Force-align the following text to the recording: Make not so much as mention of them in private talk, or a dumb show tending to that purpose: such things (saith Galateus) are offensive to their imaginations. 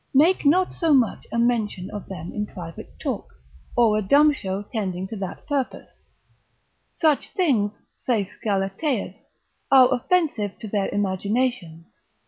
Make 0.15 0.45
not 0.47 0.73
so 0.73 0.95
much 0.95 1.27
as 1.31 1.39
mention 1.41 1.91
of 1.91 2.07
them 2.09 2.33
in 2.33 2.47
private 2.47 2.97
talk, 2.99 3.35
or 3.77 3.99
a 3.99 4.01
dumb 4.01 4.33
show 4.33 4.63
tending 4.63 5.07
to 5.09 5.15
that 5.17 5.45
purpose: 5.45 6.01
such 6.91 7.35
things 7.35 7.77
(saith 7.97 8.29
Galateus) 8.43 9.25
are 9.71 9.93
offensive 9.93 10.57
to 10.57 10.67
their 10.67 10.89
imaginations. 10.89 11.99